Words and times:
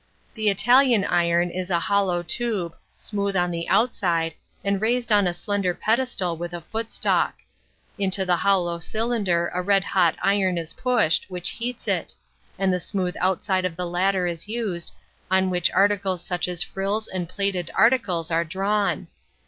The 0.33 0.49
Italian 0.49 1.05
iron 1.05 1.51
is 1.51 1.69
a 1.69 1.79
hollow 1.79 2.23
tube, 2.23 2.73
smooth 2.97 3.35
on 3.35 3.51
the 3.51 3.69
outside, 3.69 4.33
and 4.63 4.81
raised 4.81 5.11
on 5.11 5.27
a 5.27 5.31
slender 5.35 5.75
pedestal 5.75 6.37
with 6.37 6.55
a 6.55 6.61
footstalk. 6.61 7.35
Into 7.99 8.25
the 8.25 8.37
hollow 8.37 8.79
cylinder 8.79 9.51
a 9.53 9.61
red 9.61 9.83
hot 9.83 10.15
iron 10.23 10.57
is 10.57 10.73
pushed, 10.73 11.29
which 11.29 11.51
heats 11.51 11.87
it; 11.87 12.15
and 12.57 12.73
the 12.73 12.79
smooth 12.79 13.15
outside 13.19 13.63
of 13.63 13.75
the 13.75 13.85
latter 13.85 14.25
is 14.25 14.47
used, 14.47 14.91
on 15.29 15.51
which 15.51 15.69
articles 15.71 16.25
such 16.25 16.47
as 16.47 16.63
frills, 16.63 17.05
and 17.07 17.29
plaited 17.29 17.69
articles, 17.75 18.31
are 18.31 18.43
drawn. 18.43 19.05